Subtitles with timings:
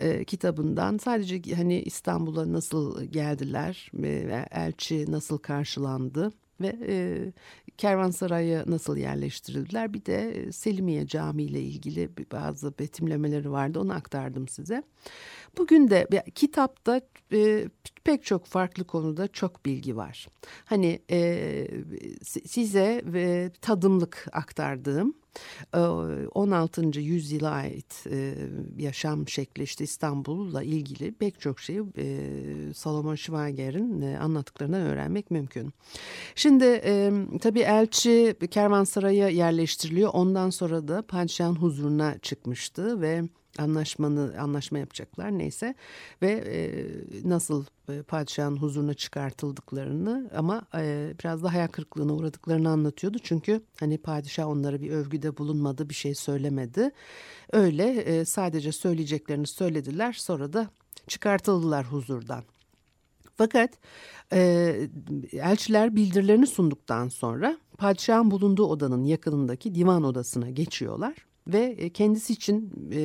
[0.00, 7.32] e, kitabından sadece hani İstanbul'a nasıl geldiler ve elçi nasıl karşılandı ve e,
[7.78, 14.82] kervansaraya nasıl yerleştirildiler bir de Selimiye Camii ile ilgili bazı betimlemeleri vardı onu aktardım size.
[15.58, 17.00] Bugün de kitapta
[17.32, 17.68] e,
[18.04, 20.28] pek çok farklı konuda çok bilgi var.
[20.64, 21.68] Hani e,
[22.46, 25.14] size e, tadımlık aktardığım
[26.34, 26.82] 16.
[26.82, 28.34] E, yüzyıla ait e,
[28.78, 35.72] yaşam şekli işte İstanbul'la ilgili pek çok şeyi e, Salomon Schweiger'in anlattıklarından öğrenmek mümkün.
[36.34, 36.82] Şimdi
[37.40, 40.10] tabii elçi kervansaraya yerleştiriliyor.
[40.12, 43.22] Ondan sonra da padişahın huzuruna çıkmıştı ve
[43.58, 45.74] anlaşmanı anlaşma yapacaklar neyse
[46.22, 46.84] ve e,
[47.28, 53.18] nasıl e, padişahın huzuruna çıkartıldıklarını ama e, biraz da hayal kırıklığına uğradıklarını anlatıyordu.
[53.22, 56.90] Çünkü hani padişah onlara bir övgüde bulunmadı bir şey söylemedi.
[57.52, 60.70] Öyle e, sadece söyleyeceklerini söylediler sonra da
[61.08, 62.44] çıkartıldılar huzurdan.
[63.36, 63.70] Fakat
[64.32, 64.40] e,
[65.32, 71.14] elçiler bildirilerini sunduktan sonra padişahın bulunduğu odanın yakınındaki divan odasına geçiyorlar
[71.48, 73.00] ve e, kendisi için e,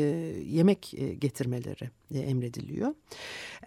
[0.45, 2.93] yemek e, getirmeleri emrediliyor.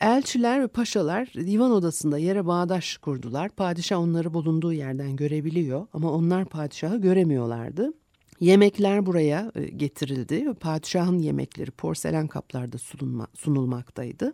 [0.00, 3.50] Elçiler ve paşalar divan odasında yere bağdaş kurdular.
[3.50, 7.92] Padişah onları bulunduğu yerden görebiliyor ama onlar padişahı göremiyorlardı.
[8.40, 10.54] Yemekler buraya getirildi.
[10.60, 14.32] Padişahın yemekleri porselen kaplarda sunulma, sunulmaktaydı.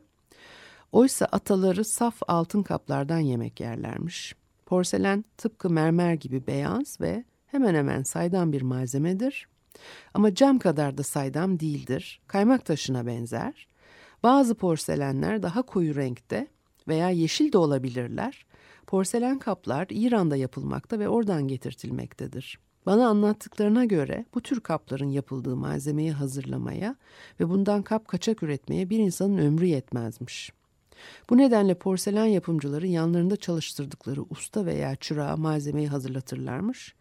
[0.92, 4.34] Oysa ataları saf altın kaplardan yemek yerlermiş.
[4.66, 9.48] Porselen tıpkı mermer gibi beyaz ve hemen hemen saydam bir malzemedir
[10.14, 12.20] ama cam kadar da saydam değildir.
[12.26, 13.68] Kaymak taşına benzer.
[14.22, 16.46] Bazı porselenler daha koyu renkte
[16.88, 18.46] veya yeşil de olabilirler.
[18.86, 22.58] Porselen kaplar İran'da yapılmakta ve oradan getirtilmektedir.
[22.86, 26.96] Bana anlattıklarına göre bu tür kapların yapıldığı malzemeyi hazırlamaya
[27.40, 30.52] ve bundan kap kaçak üretmeye bir insanın ömrü yetmezmiş.
[31.30, 36.94] Bu nedenle porselen yapımcıları yanlarında çalıştırdıkları usta veya çırağa malzemeyi hazırlatırlarmış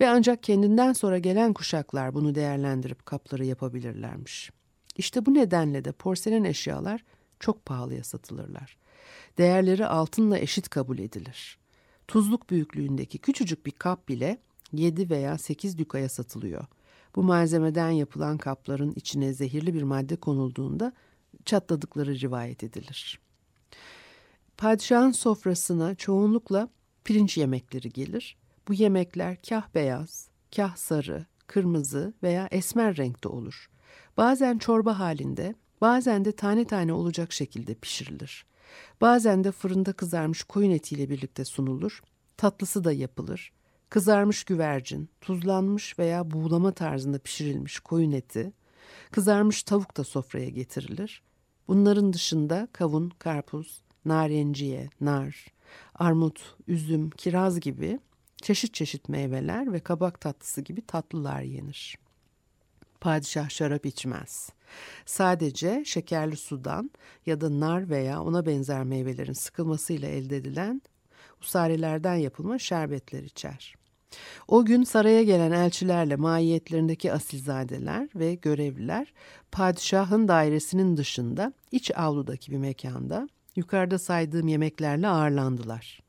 [0.00, 4.50] ve ancak kendinden sonra gelen kuşaklar bunu değerlendirip kapları yapabilirlermiş.
[4.96, 7.04] İşte bu nedenle de porselen eşyalar
[7.40, 8.76] çok pahalıya satılırlar.
[9.38, 11.58] Değerleri altınla eşit kabul edilir.
[12.08, 14.38] Tuzluk büyüklüğündeki küçücük bir kap bile
[14.72, 16.64] 7 veya 8 dükaya satılıyor.
[17.16, 20.92] Bu malzemeden yapılan kapların içine zehirli bir madde konulduğunda
[21.44, 23.20] çatladıkları rivayet edilir.
[24.56, 26.68] Padişahın sofrasına çoğunlukla
[27.04, 28.36] pirinç yemekleri gelir
[28.68, 33.70] bu yemekler kah beyaz, kah sarı, kırmızı veya esmer renkte olur.
[34.16, 38.46] Bazen çorba halinde, bazen de tane tane olacak şekilde pişirilir.
[39.00, 42.02] Bazen de fırında kızarmış koyun etiyle birlikte sunulur.
[42.36, 43.52] Tatlısı da yapılır.
[43.90, 48.52] Kızarmış güvercin, tuzlanmış veya buğulama tarzında pişirilmiş koyun eti,
[49.10, 51.22] kızarmış tavuk da sofraya getirilir.
[51.68, 55.46] Bunların dışında kavun, karpuz, narenciye, nar,
[55.94, 57.98] armut, üzüm, kiraz gibi
[58.42, 61.98] Çeşit çeşit meyveler ve kabak tatlısı gibi tatlılar yenir.
[63.00, 64.50] Padişah şarap içmez.
[65.06, 66.90] Sadece şekerli sudan
[67.26, 70.82] ya da nar veya ona benzer meyvelerin sıkılmasıyla elde edilen
[71.40, 73.74] usarelerden yapılma şerbetler içer.
[74.48, 79.12] O gün saraya gelen elçilerle mahiyetlerindeki asilzadeler ve görevliler
[79.52, 86.07] padişahın dairesinin dışında iç avludaki bir mekanda yukarıda saydığım yemeklerle ağırlandılar.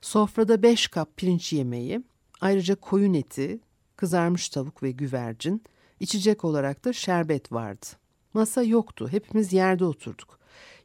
[0.00, 2.02] Sofrada beş kap pirinç yemeği,
[2.40, 3.60] ayrıca koyun eti,
[3.96, 5.62] kızarmış tavuk ve güvercin,
[6.00, 7.86] içecek olarak da şerbet vardı.
[8.34, 10.38] Masa yoktu, hepimiz yerde oturduk.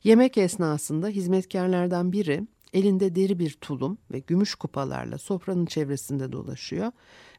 [0.04, 6.92] Yemek esnasında hizmetkarlardan biri elinde deri bir tulum ve gümüş kupalarla sofranın çevresinde dolaşıyor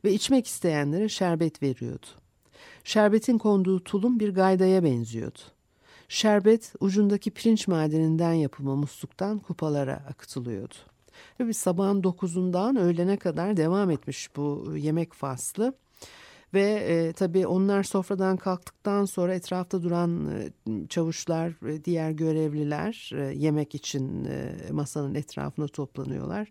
[0.04, 2.06] ve içmek isteyenlere şerbet veriyordu.
[2.84, 5.38] Şerbetin konduğu tulum bir gaydaya benziyordu.
[6.08, 10.74] Şerbet ucundaki pirinç madeninden yapılma musluktan kupalara akıtılıyordu.
[11.40, 15.74] Ve bir sabahın dokuzundan öğlene kadar devam etmiş bu yemek faslı.
[16.54, 20.50] Ve e, tabii onlar sofradan kalktıktan sonra etrafta duran e,
[20.88, 26.50] çavuşlar, e, diğer görevliler e, yemek için e, masanın etrafına toplanıyorlar.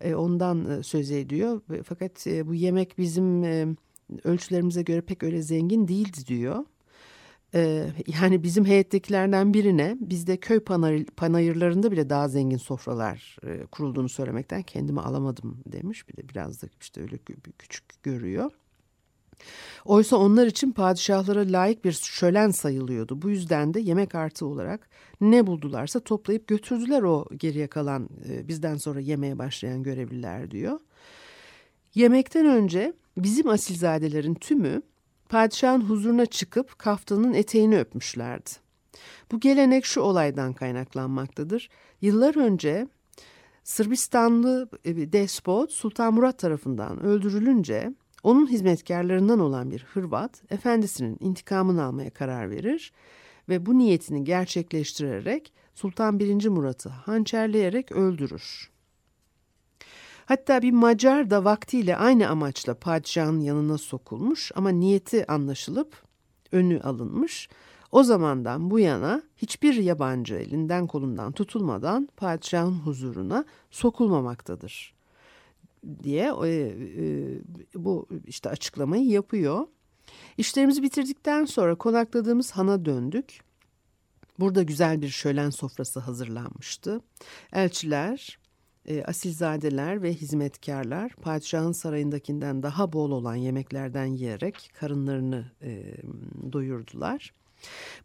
[0.00, 1.60] E, ondan e, söz ediyor.
[1.84, 3.66] Fakat e, bu yemek bizim e,
[4.24, 6.64] ölçülerimize göre pek öyle zengin değildi diyor.
[7.54, 7.86] E,
[8.20, 14.62] yani bizim heyettekilerden birine bizde köy panayır, panayırlarında bile daha zengin sofralar e, kurulduğunu söylemekten
[14.62, 16.08] kendimi alamadım demiş.
[16.08, 17.18] Bir de biraz da işte öyle
[17.58, 18.50] küçük görüyor.
[19.84, 23.22] Oysa onlar için padişahlara layık bir şölen sayılıyordu.
[23.22, 24.88] Bu yüzden de yemek artı olarak
[25.20, 30.80] ne buldularsa toplayıp götürdüler o geriye kalan e, bizden sonra yemeye başlayan görevliler diyor.
[31.94, 34.82] Yemekten önce bizim asilzadelerin tümü
[35.28, 38.50] padişahın huzuruna çıkıp kaftanın eteğini öpmüşlerdi.
[39.32, 41.68] Bu gelenek şu olaydan kaynaklanmaktadır.
[42.00, 42.86] Yıllar önce
[43.64, 52.10] Sırbistanlı e, despot Sultan Murat tarafından öldürülünce onun hizmetkarlarından olan bir Hırvat efendisinin intikamını almaya
[52.10, 52.92] karar verir
[53.48, 56.48] ve bu niyetini gerçekleştirerek Sultan 1.
[56.48, 58.73] Murat'ı hançerleyerek öldürür.
[60.26, 66.02] Hatta bir Macar da vaktiyle aynı amaçla padişahın yanına sokulmuş ama niyeti anlaşılıp
[66.52, 67.48] önü alınmış.
[67.92, 74.94] O zamandan bu yana hiçbir yabancı elinden kolundan tutulmadan padişahın huzuruna sokulmamaktadır
[76.02, 77.40] diye e, e,
[77.74, 79.66] bu işte açıklamayı yapıyor.
[80.38, 83.40] İşlerimizi bitirdikten sonra konakladığımız hana döndük.
[84.38, 87.00] Burada güzel bir şölen sofrası hazırlanmıştı.
[87.52, 88.38] Elçiler,
[88.86, 95.96] e, asilzadeler ve hizmetkarlar padişahın sarayındakinden daha bol olan yemeklerden yiyerek karınlarını e,
[96.52, 97.32] doyurdular.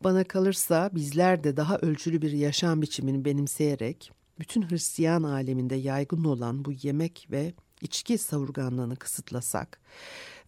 [0.04, 6.66] Bana kalırsa bizler de daha ölçülü bir yaşam biçimini benimseyerek bütün Hristiyan aleminde yaygın olan
[6.66, 9.80] bu yemek ve içki savurganlığını kısıtlasak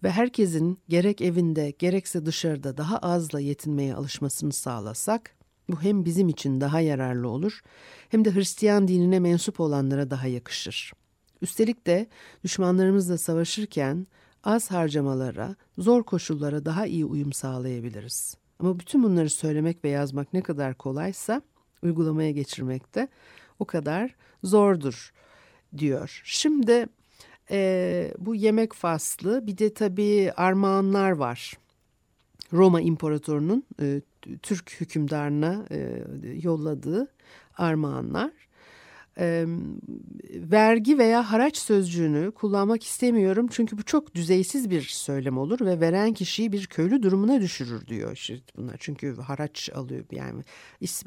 [0.04, 5.36] ve herkesin gerek evinde gerekse dışarıda daha azla yetinmeye alışmasını sağlasak
[5.72, 7.62] bu hem bizim için daha yararlı olur
[8.10, 10.94] hem de Hristiyan dinine mensup olanlara daha yakışır.
[11.42, 12.08] Üstelik de
[12.44, 14.08] düşmanlarımızla savaşırken
[14.44, 18.38] az harcamalara, zor koşullara daha iyi uyum sağlayabiliriz.
[18.60, 21.42] Ama bütün bunları söylemek ve yazmak ne kadar kolaysa
[21.84, 23.08] uygulamaya geçirmek de
[23.60, 25.14] o kadar zordur
[25.78, 26.22] diyor.
[26.26, 26.86] Şimdi
[27.52, 31.58] e, bu yemek faslı bir de tabii armağanlar var.
[32.54, 34.02] Roma İmparatorunun e,
[34.42, 36.04] Türk hükümdarına e,
[36.42, 37.08] yolladığı
[37.58, 38.32] armağanlar.
[39.18, 39.46] E,
[40.34, 46.14] vergi veya haraç sözcüğünü kullanmak istemiyorum çünkü bu çok düzeysiz bir söylem olur ve veren
[46.14, 48.76] kişiyi bir köylü durumuna düşürür diyor işte bunlar.
[48.80, 50.44] Çünkü haraç alıyor yani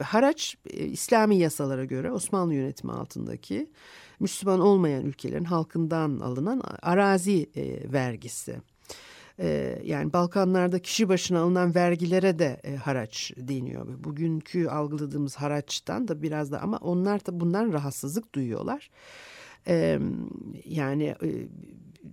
[0.02, 3.70] haraç e, İslami yasalara göre Osmanlı yönetimi altındaki
[4.20, 7.50] Müslüman olmayan ülkelerin halkından alınan arazi
[7.92, 8.73] vergisi.
[9.38, 14.04] E, yani Balkanlarda kişi başına alınan vergilere de e, haraç deniyor.
[14.04, 18.90] Bugünkü algıladığımız haraçtan da biraz da ama onlar da bundan rahatsızlık duyuyorlar.
[19.68, 19.98] E,
[20.64, 21.28] yani e,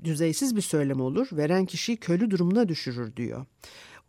[0.03, 1.27] düzeysiz bir söylem olur.
[1.31, 3.45] Veren kişiyi köylü durumuna düşürür diyor.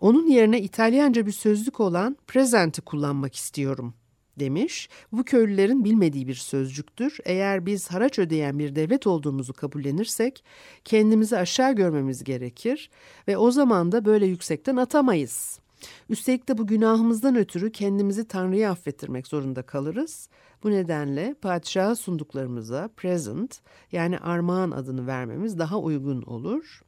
[0.00, 3.94] Onun yerine İtalyanca bir sözlük olan present'i kullanmak istiyorum
[4.38, 4.88] demiş.
[5.12, 7.18] Bu köylülerin bilmediği bir sözcüktür.
[7.24, 10.44] Eğer biz haraç ödeyen bir devlet olduğumuzu kabullenirsek
[10.84, 12.90] kendimizi aşağı görmemiz gerekir
[13.28, 15.58] ve o zaman da böyle yüksekten atamayız.
[16.08, 20.28] Üstelik de bu günahımızdan ötürü kendimizi Tanrı'ya affettirmek zorunda kalırız.
[20.62, 23.60] Bu nedenle padişaha sunduklarımıza present
[23.92, 26.82] yani armağan adını vermemiz daha uygun olur.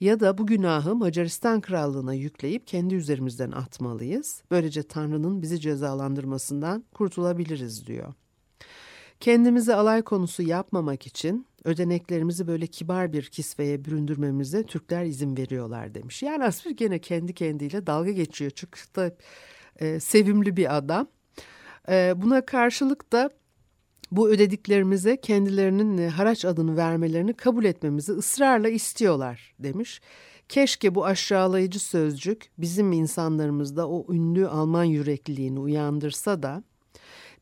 [0.00, 4.42] Ya da bu günahı Macaristan Krallığı'na yükleyip kendi üzerimizden atmalıyız.
[4.50, 8.14] Böylece Tanrı'nın bizi cezalandırmasından kurtulabiliriz diyor.
[9.20, 16.22] Kendimizi alay konusu yapmamak için ödeneklerimizi böyle kibar bir kisveye büründürmemize Türkler izin veriyorlar demiş.
[16.22, 18.50] Yani aslında gene kendi kendiyle dalga geçiyor.
[18.50, 19.16] Çok da
[19.80, 21.08] e, sevimli bir adam.
[21.88, 23.30] E, buna karşılık da
[24.12, 30.00] bu ödediklerimize kendilerinin e, haraç adını vermelerini kabul etmemizi ısrarla istiyorlar demiş.
[30.48, 36.62] Keşke bu aşağılayıcı sözcük bizim insanlarımızda o ünlü Alman yürekliliğini uyandırsa da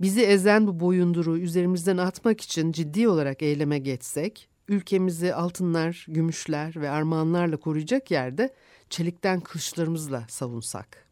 [0.01, 6.91] bizi ezen bu boyunduruğu üzerimizden atmak için ciddi olarak eyleme geçsek, ülkemizi altınlar, gümüşler ve
[6.91, 8.55] armağanlarla koruyacak yerde
[8.91, 11.07] çelikten kılıçlarımızla savunsak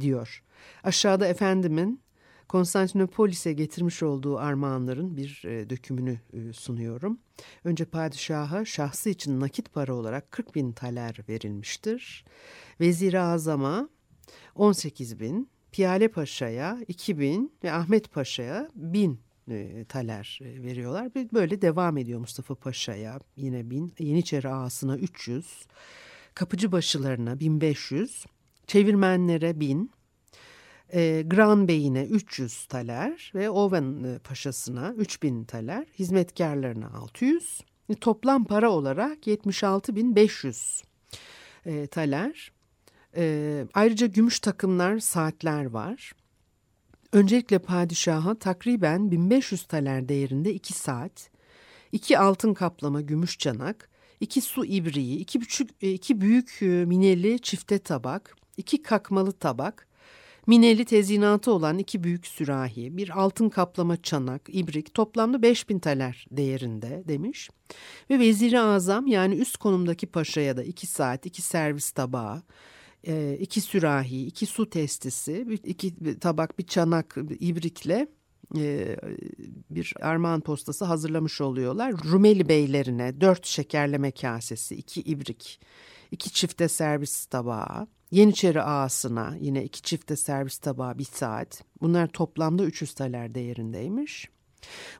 [0.00, 0.42] diyor.
[0.84, 2.00] Aşağıda efendimin
[2.48, 7.18] Konstantinopolis'e getirmiş olduğu armağanların bir e, dökümünü e, sunuyorum.
[7.64, 12.24] Önce padişaha şahsı için nakit para olarak 40 bin taler verilmiştir.
[12.80, 13.88] Vezir-i Azam'a
[14.54, 21.14] 18 bin, Piyale Paşa'ya 2000 ve Ahmet Paşa'ya 1000 e, taler e, veriyorlar.
[21.14, 25.66] Böyle devam ediyor Mustafa Paşa'ya yine 1000, Yeniçeri ağasına 300,
[26.34, 28.26] kapıcı başılarına 1500,
[28.66, 29.90] çevirmenlere 1000,
[30.92, 38.44] e, Gran Bey'ine 300 taler ve Oven e, Paşasına 3000 taler, hizmetkarlarına 600, e, toplam
[38.44, 40.82] para olarak 76.500
[41.66, 42.52] e, taler.
[43.16, 46.12] E, ayrıca gümüş takımlar, saatler var.
[47.12, 51.30] Öncelikle padişaha takriben 1500 taler değerinde 2 saat,
[51.92, 53.88] 2 altın kaplama gümüş çanak,
[54.20, 59.86] 2 su ibriği, 2 küçük iki büyük e, mineli çifte tabak, 2 kakmalı tabak,
[60.46, 67.02] mineli tezinatı olan iki büyük sürahi, bir altın kaplama çanak, ibrik toplamda 5000 taler değerinde
[67.08, 67.50] demiş.
[68.10, 72.42] Ve veziri azam yani üst konumdaki paşaya da 2 saat, 2 servis tabağı,
[73.06, 78.08] e, iki sürahi, iki su testisi, iki tabak, bir çanak, ibrikle
[78.56, 78.96] e,
[79.70, 81.92] bir armağan postası hazırlamış oluyorlar.
[82.04, 85.60] Rumeli beylerine dört şekerleme kasesi, iki ibrik,
[86.10, 91.64] iki çifte servis tabağı, Yeniçeri ağasına yine iki çifte servis tabağı bir saat.
[91.80, 94.28] Bunlar toplamda 300 taler değerindeymiş.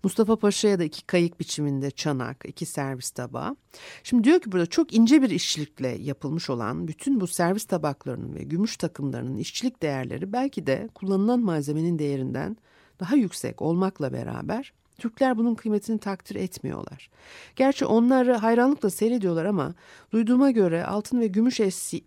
[0.02, 3.56] Mustafa Paşa'ya da iki kayık biçiminde çanak, iki servis tabağı.
[4.02, 8.42] Şimdi diyor ki burada çok ince bir işçilikle yapılmış olan bütün bu servis tabaklarının ve
[8.42, 12.56] gümüş takımlarının işçilik değerleri belki de kullanılan malzemenin değerinden
[13.00, 17.10] daha yüksek olmakla beraber Türkler bunun kıymetini takdir etmiyorlar.
[17.56, 19.74] Gerçi onları hayranlıkla seyrediyorlar ama
[20.12, 21.60] duyduğuma göre altın ve gümüş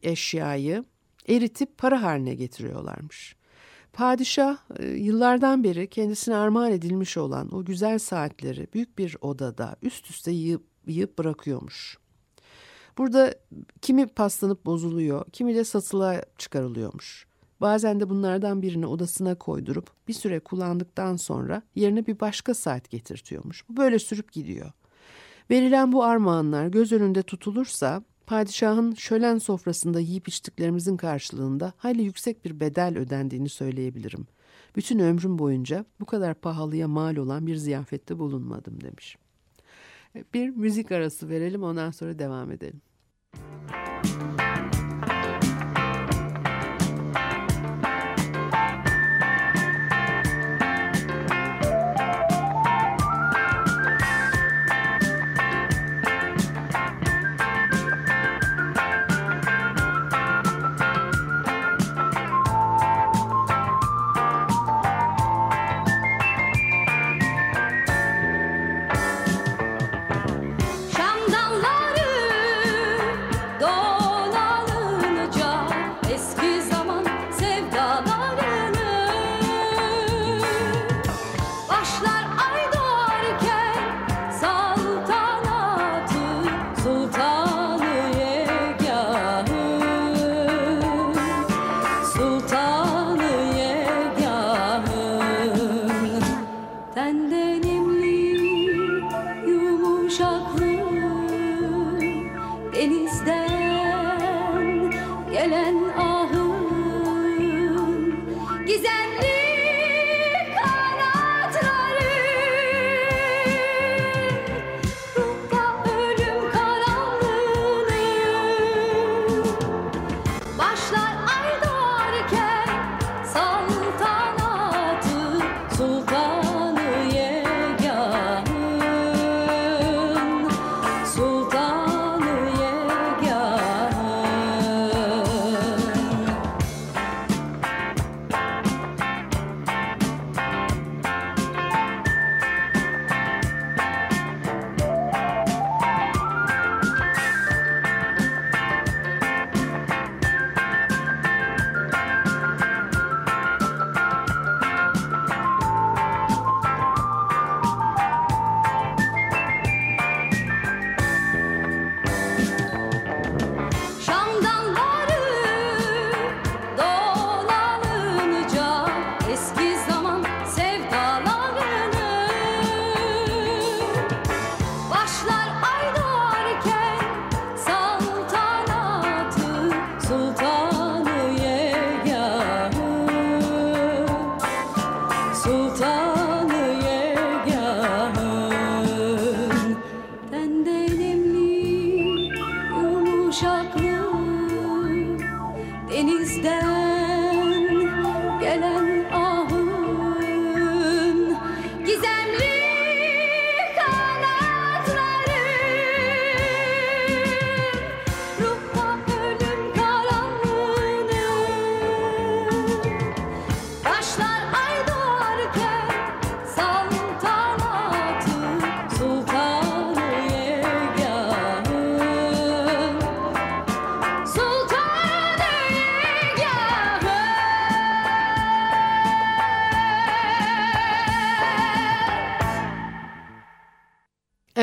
[0.04, 0.84] eşyayı
[1.28, 3.36] eritip para haline getiriyorlarmış.
[3.94, 10.10] Padişah e, yıllardan beri kendisine armağan edilmiş olan o güzel saatleri büyük bir odada üst
[10.10, 11.98] üste yığıp, yığıp bırakıyormuş.
[12.98, 13.34] Burada
[13.82, 17.28] kimi paslanıp bozuluyor, kimi de satılığa çıkarılıyormuş.
[17.62, 23.70] Bazen de bunlardan birini odasına koydurup bir süre kullandıktan sonra yerine bir başka saat getirtiyormuş.
[23.70, 24.72] Bu böyle sürüp gidiyor.
[25.52, 32.60] Verilen bu armağanlar göz önünde tutulursa padişahın şölen sofrasında yiyip içtiklerimizin karşılığında hayli yüksek bir
[32.60, 34.28] bedel ödendiğini söyleyebilirim.
[34.76, 39.18] Bütün ömrüm boyunca bu kadar pahalıya mal olan bir ziyafette bulunmadım demiş.
[40.34, 42.82] Bir müzik arası verelim ondan sonra devam edelim.
[43.74, 44.07] denizden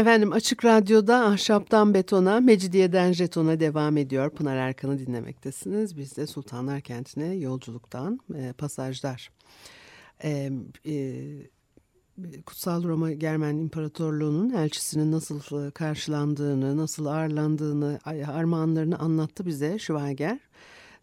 [0.04, 4.30] Efendim Açık Radyo'da Ahşaptan Betona, Mecidiyeden Jeton'a devam ediyor.
[4.30, 5.96] Pınar Erkan'ı dinlemektesiniz.
[5.96, 9.30] Biz de Sultanlar Kenti'ne yolculuktan e, pasajlar.
[10.24, 10.50] E,
[10.86, 11.14] e,
[12.46, 20.40] Kutsal Roma Germen İmparatorluğu'nun elçisinin nasıl karşılandığını, nasıl ağırlandığını, armağanlarını anlattı bize Schweiger.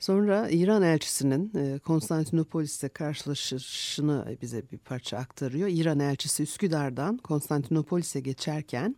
[0.02, 5.68] Sonra İran elçisinin e, Konstantinopolis'te karşılaşışını bize bir parça aktarıyor.
[5.72, 8.96] İran elçisi Üsküdar'dan Konstantinopolis'e geçerken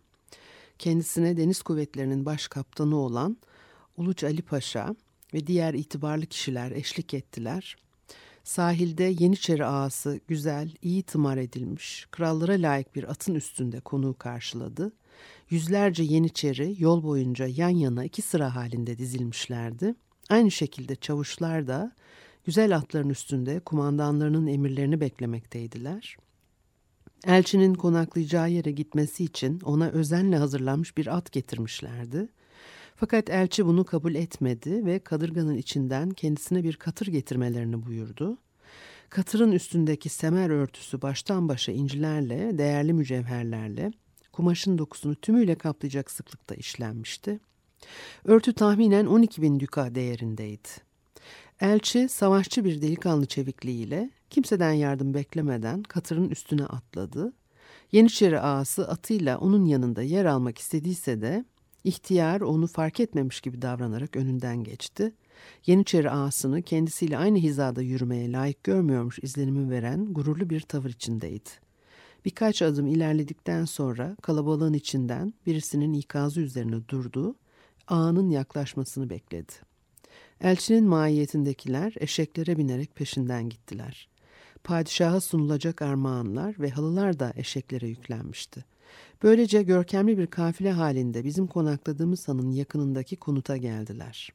[0.78, 3.36] kendisine deniz kuvvetlerinin baş kaptanı olan
[3.96, 4.94] Uluç Ali Paşa
[5.34, 7.76] ve diğer itibarlı kişiler eşlik ettiler.
[8.44, 14.92] Sahilde Yeniçeri ağası güzel, iyi tımar edilmiş, krallara layık bir atın üstünde konuğu karşıladı.
[15.50, 19.94] Yüzlerce Yeniçeri yol boyunca yan yana iki sıra halinde dizilmişlerdi.
[20.30, 21.92] Aynı şekilde çavuşlar da
[22.44, 26.16] güzel atların üstünde kumandanlarının emirlerini beklemekteydiler.
[27.26, 32.28] Elçinin konaklayacağı yere gitmesi için ona özenle hazırlanmış bir at getirmişlerdi.
[32.96, 38.38] Fakat elçi bunu kabul etmedi ve kadırganın içinden kendisine bir katır getirmelerini buyurdu.
[39.10, 43.92] Katırın üstündeki semer örtüsü baştan başa incilerle, değerli mücevherlerle,
[44.32, 47.40] kumaşın dokusunu tümüyle kaplayacak sıklıkta işlenmişti.
[48.24, 50.68] Örtü tahminen 12 bin düka değerindeydi.
[51.60, 57.32] Elçi savaşçı bir delikanlı çevikliğiyle kimseden yardım beklemeden katırın üstüne atladı.
[57.92, 61.44] Yeniçeri ağası atıyla onun yanında yer almak istediyse de
[61.84, 65.14] ihtiyar onu fark etmemiş gibi davranarak önünden geçti.
[65.66, 71.50] Yeniçeri ağasını kendisiyle aynı hizada yürümeye layık görmüyormuş izlenimi veren gururlu bir tavır içindeydi.
[72.24, 77.34] Birkaç adım ilerledikten sonra kalabalığın içinden birisinin ikazı üzerine durdu
[77.88, 79.52] ağanın yaklaşmasını bekledi.
[80.40, 84.08] Elçinin maiyetindekiler eşeklere binerek peşinden gittiler.
[84.64, 88.64] Padişaha sunulacak armağanlar ve halılar da eşeklere yüklenmişti.
[89.22, 94.32] Böylece görkemli bir kafile halinde bizim konakladığımız hanın yakınındaki konuta geldiler.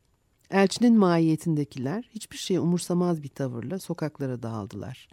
[0.52, 5.10] Elçinin maiyetindekiler hiçbir şeyi umursamaz bir tavırla sokaklara dağıldılar.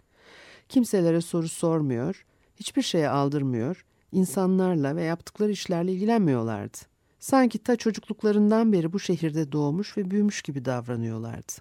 [0.69, 6.77] Kimselere soru sormuyor, hiçbir şeye aldırmıyor, insanlarla ve yaptıkları işlerle ilgilenmiyorlardı.
[7.27, 11.53] Sanki ta çocukluklarından beri bu şehirde doğmuş ve büyümüş gibi davranıyorlardı.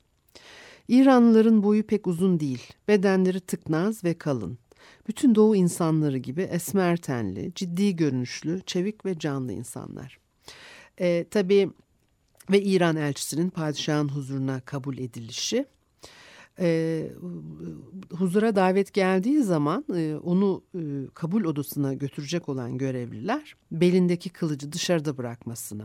[0.89, 4.59] İranlıların boyu pek uzun değil, bedenleri tıknaz ve kalın.
[5.09, 10.19] Bütün doğu insanları gibi esmer tenli, ciddi görünüşlü, çevik ve canlı insanlar.
[11.01, 11.71] E, tabii
[12.51, 15.67] ve İran elçisinin padişahın huzuruna kabul edilişi
[16.61, 17.03] e,
[18.13, 20.81] huzura davet geldiği zaman e, onu e,
[21.15, 25.85] kabul odasına götürecek olan görevliler belindeki kılıcı dışarıda bırakmasını,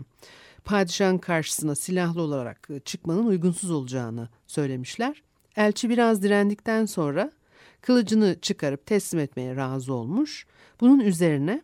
[0.65, 5.23] padişahın karşısına silahlı olarak e, çıkmanın uygunsuz olacağını söylemişler.
[5.55, 7.31] Elçi biraz direndikten sonra
[7.81, 10.45] kılıcını çıkarıp teslim etmeye razı olmuş.
[10.81, 11.61] Bunun üzerine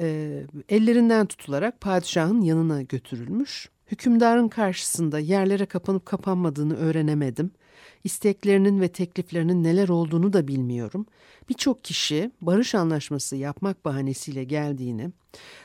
[0.00, 3.68] e, ellerinden tutularak padişahın yanına götürülmüş.
[3.86, 7.65] Hükümdarın karşısında yerlere kapanıp kapanmadığını öğrenemedim.''
[8.06, 11.06] İsteklerinin ve tekliflerinin neler olduğunu da bilmiyorum.
[11.48, 15.10] Birçok kişi barış anlaşması yapmak bahanesiyle geldiğini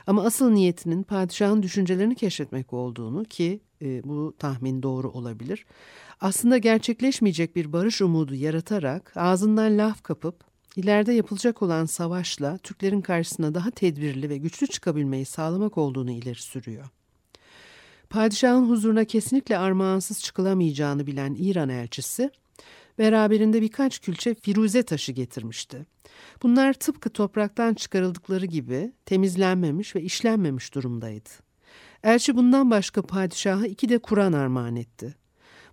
[0.08, 5.66] ama asıl niyetinin padişahın düşüncelerini keşfetmek olduğunu ki e, bu tahmin doğru olabilir.
[6.22, 10.44] Aslında gerçekleşmeyecek bir barış umudu yaratarak ağzından laf kapıp
[10.76, 16.86] ileride yapılacak olan savaşla Türklerin karşısına daha tedbirli ve güçlü çıkabilmeyi sağlamak olduğunu ileri sürüyor.
[18.12, 22.32] Padişahın huzuruna kesinlikle armağansız çıkılamayacağını bilen İran elçisi
[23.00, 25.86] beraberinde birkaç külçe firuze taşı getirmişti.
[26.44, 31.30] Bunlar tıpkı topraktan çıkarıldıkları gibi temizlenmemiş ve işlenmemiş durumdaydı.
[32.04, 35.16] Elçi bundan başka padişaha iki de Kur'an armağan etti.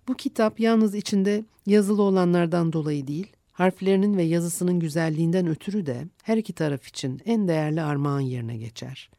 [0.07, 6.37] Bu kitap yalnız içinde yazılı olanlardan dolayı değil, harflerinin ve yazısının güzelliğinden ötürü de her
[6.37, 9.09] iki taraf için en değerli armağan yerine geçer.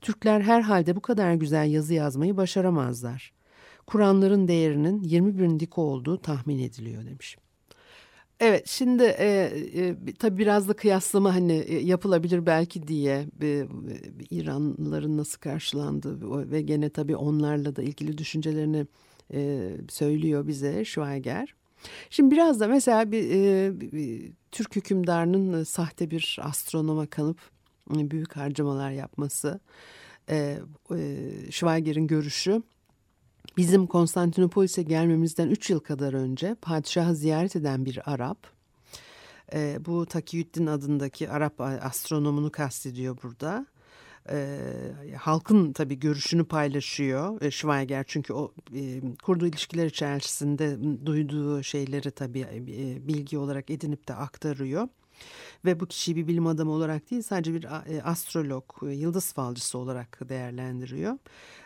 [0.00, 3.32] Türkler herhalde bu kadar güzel yazı yazmayı başaramazlar.
[3.86, 7.36] Kur'anların değerinin 20 bin olduğu tahmin ediliyor demiş.
[8.40, 13.66] Evet şimdi e, e, tabii biraz da kıyaslama hani e, yapılabilir belki diye e,
[14.30, 18.86] İranlıların nasıl karşılandığı ve gene tabii onlarla da ilgili düşüncelerini
[19.32, 21.54] e, söylüyor bize Schweiger.
[22.10, 27.38] Şimdi biraz da mesela bir, e, bir Türk hükümdarının sahte bir astronoma kanıp
[27.90, 29.60] büyük harcamalar yapması.
[30.30, 30.58] E,
[30.90, 32.62] e, Schweiger'in görüşü
[33.56, 38.38] bizim Konstantinopolis'e gelmemizden 3 yıl kadar önce padişahı ziyaret eden bir Arap.
[39.54, 43.66] E, bu Takiyüddin adındaki Arap astronomunu kastediyor burada.
[44.30, 44.58] E,
[45.18, 52.40] halkın tabii görüşünü paylaşıyor e, Schweiger çünkü o e, kurduğu ilişkiler içerisinde duyduğu şeyleri tabii
[52.40, 54.88] e, bilgi olarak edinip de aktarıyor.
[55.64, 59.78] Ve bu kişiyi bir bilim adamı olarak değil sadece bir e, astrolog, e, yıldız falcısı
[59.78, 61.18] olarak değerlendiriyor.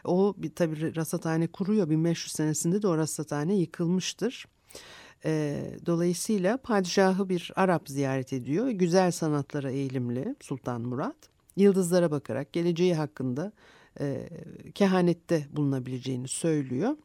[0.05, 4.47] O tabii rasathane kuruyor 1500 senesinde de o rasathane yıkılmıştır.
[5.25, 8.69] E, dolayısıyla padişahı bir Arap ziyaret ediyor.
[8.69, 11.17] Güzel sanatlara eğilimli Sultan Murat.
[11.57, 13.53] Yıldızlara bakarak geleceği hakkında
[14.75, 16.97] kehanette bulunabileceğini söylüyor.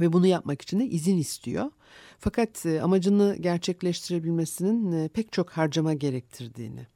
[0.00, 1.70] Ve bunu yapmak için de izin istiyor.
[2.18, 6.86] Fakat e, amacını gerçekleştirebilmesinin e, pek çok harcama gerektirdiğini,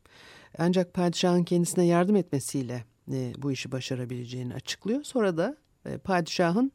[0.59, 5.05] ancak padişahın kendisine yardım etmesiyle e, bu işi başarabileceğini açıklıyor.
[5.05, 5.57] Sonra da
[6.05, 6.73] padişahın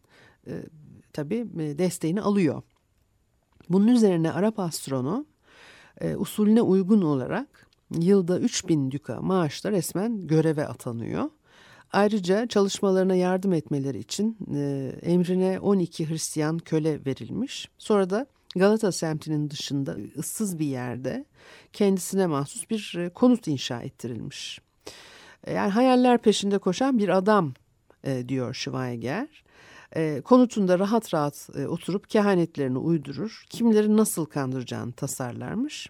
[1.14, 2.62] tabii desteğini alıyor.
[3.70, 5.26] Bunun üzerine Arap astronom
[6.18, 7.68] usulüne uygun olarak
[8.00, 11.30] yılda 3000 düka maaşla resmen göreve atanıyor.
[11.94, 17.70] Ayrıca çalışmalarına yardım etmeleri için e, emrine 12 Hristiyan köle verilmiş.
[17.78, 18.26] Sonra da
[18.56, 21.26] Galata semtinin dışında ıssız bir yerde
[21.74, 24.62] kendisine mahsus bir e, konut inşa ettirilmiş.
[25.44, 27.54] E, yani hayaller peşinde koşan bir adam
[28.04, 29.44] e, diyor Schweiger.
[29.96, 35.90] E, konutunda rahat rahat e, oturup kehanetlerini uydurur, kimleri nasıl kandıracağını tasarlarmış.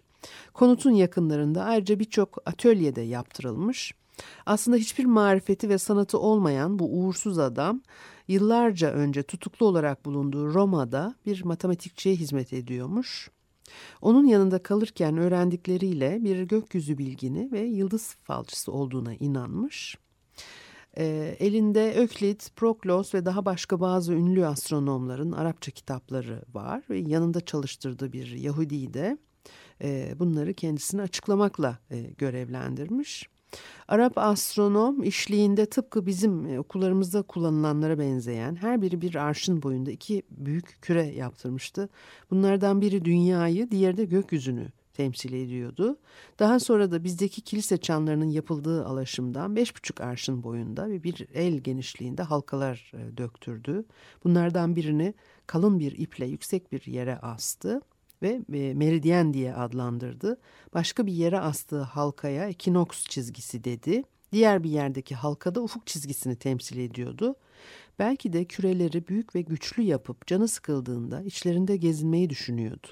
[0.54, 3.94] Konutun yakınlarında ayrıca birçok atölyede yaptırılmış.
[4.46, 7.80] Aslında hiçbir marifeti ve sanatı olmayan bu uğursuz adam
[8.28, 13.30] yıllarca önce tutuklu olarak bulunduğu Roma'da bir matematikçiye hizmet ediyormuş.
[14.00, 19.96] Onun yanında kalırken öğrendikleriyle bir gökyüzü bilgini ve yıldız falcısı olduğuna inanmış.
[20.96, 27.40] E, elinde Öklit, Proklos ve daha başka bazı ünlü astronomların Arapça kitapları var ve yanında
[27.40, 29.18] çalıştırdığı bir Yahudi de
[29.82, 33.31] e, bunları kendisine açıklamakla e, görevlendirmiş.
[33.88, 40.22] Arap astronom işliğinde tıpkı bizim e, okullarımızda kullanılanlara benzeyen her biri bir arşın boyunda iki
[40.30, 41.88] büyük küre yaptırmıştı.
[42.30, 45.96] Bunlardan biri dünyayı, diğeri de gökyüzünü temsil ediyordu.
[46.38, 51.58] Daha sonra da bizdeki kilise çanlarının yapıldığı alaşımdan beş buçuk arşın boyunda ve bir el
[51.58, 53.84] genişliğinde halkalar e, döktürdü.
[54.24, 55.14] Bunlardan birini
[55.46, 57.80] kalın bir iple yüksek bir yere astı
[58.22, 60.40] ve e, meridyen diye adlandırdı.
[60.74, 64.02] Başka bir yere astığı halkaya ekinoks çizgisi dedi.
[64.32, 67.34] Diğer bir yerdeki halkada ufuk çizgisini temsil ediyordu.
[67.98, 72.86] Belki de küreleri büyük ve güçlü yapıp canı sıkıldığında içlerinde gezinmeyi düşünüyordu.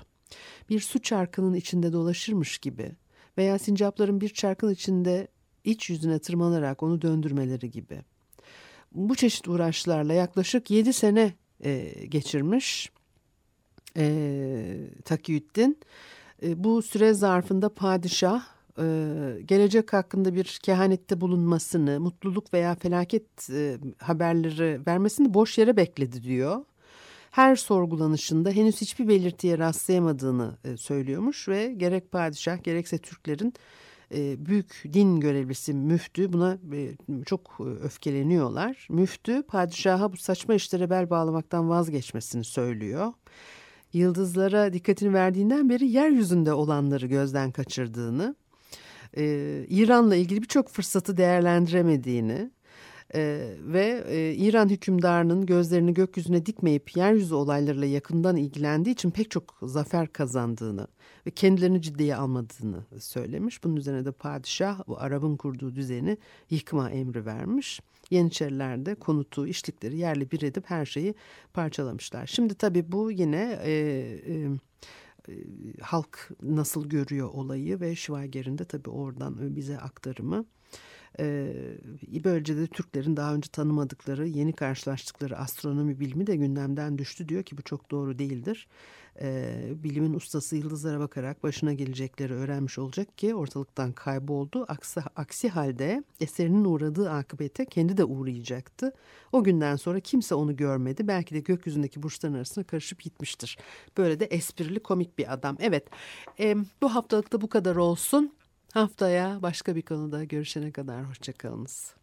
[0.69, 2.93] Bir su çarkının içinde dolaşırmış gibi
[3.39, 5.29] veya sincapların bir çarkın içinde
[5.65, 8.01] iç yüzüne tırmanarak onu döndürmeleri gibi.
[8.93, 11.33] Bu çeşit uğraşlarla yaklaşık yedi sene
[11.65, 12.91] e, geçirmiş
[13.97, 14.30] e,
[15.11, 15.79] Takiyüddin.
[16.43, 18.43] E, bu süre zarfında padişah
[18.79, 18.85] e,
[19.45, 26.65] gelecek hakkında bir kehanette bulunmasını, mutluluk veya felaket e, haberleri vermesini boş yere bekledi diyor.
[27.31, 33.55] Her sorgulanışında henüz hiçbir belirtiye rastlayamadığını söylüyormuş ve gerek padişah gerekse Türklerin
[34.47, 36.59] büyük din görevlisi müftü buna
[37.27, 38.87] çok öfkeleniyorlar.
[38.91, 43.13] Müftü padişaha bu saçma işlere bel bağlamaktan vazgeçmesini söylüyor
[43.93, 48.35] yıldızlara dikkatini verdiğinden beri yeryüzünde olanları gözden kaçırdığını,
[49.17, 49.25] e,
[49.69, 52.51] İran'la ilgili birçok fırsatı değerlendiremediğini
[53.15, 59.59] e, ve e, İran hükümdarının gözlerini gökyüzüne dikmeyip yeryüzü olaylarıyla yakından ilgilendiği için pek çok
[59.63, 60.87] zafer kazandığını
[61.27, 63.65] ve kendilerini ciddiye almadığını söylemiş.
[63.65, 66.19] Bunun üzerine de padişah bu Arap'ın kurduğu düzeni
[66.51, 67.81] yıkma emri vermiş.
[68.11, 71.15] Yeniçerilerde konutu, işlikleri yerli bir edip her şeyi
[71.53, 72.27] parçalamışlar.
[72.27, 74.33] Şimdi tabii bu yine e, e,
[75.29, 75.35] e,
[75.81, 80.45] halk nasıl görüyor olayı ve Schweiger'in de tabii oradan bize aktarımı.
[81.19, 81.53] Ee,
[82.25, 87.59] böylece de Türklerin daha önce tanımadıkları, yeni karşılaştıkları astronomi bilimi de gündemden düştü diyor ki
[87.59, 88.69] bu çok doğru değildir.
[89.21, 94.65] Ee, bilimin ustası yıldızlara bakarak başına gelecekleri öğrenmiş olacak ki ortalıktan kayboldu.
[94.69, 98.93] Aksi, aksi halde eserinin uğradığı akıbete kendi de uğrayacaktı.
[99.33, 101.09] O günden sonra kimse onu görmedi.
[101.09, 103.59] Belki de gökyüzündeki burçların arasına karışıp gitmiştir.
[103.99, 105.57] Böyle de esprili komik bir adam.
[105.61, 105.85] Evet
[106.41, 108.33] e, bu haftalıkta bu kadar olsun.
[108.73, 111.95] Haftaya başka bir konuda görüşene kadar hoşçakalınız.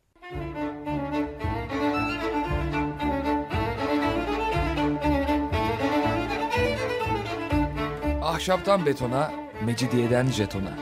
[8.21, 9.32] Ahşaptan betona,
[9.65, 10.77] mecidiyeden jetona.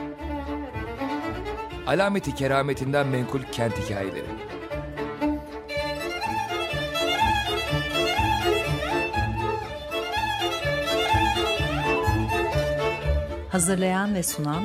[1.86, 4.26] Alameti kerametinden menkul kent hikayeleri.
[13.48, 14.64] Hazırlayan ve sunan